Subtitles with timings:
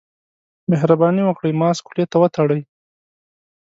[0.71, 2.61] مهرباني وکړئ، ماسک خولې ته وتړئ.